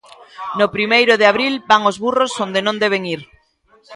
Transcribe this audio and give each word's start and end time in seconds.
No 0.59 0.67
primeiro 0.75 1.13
de 1.17 1.25
abril 1.31 1.53
van 1.69 1.81
os 1.89 1.97
burros 2.03 2.31
onde 2.45 2.59
non 2.65 2.75
deben 2.83 3.03
ir. 3.15 3.21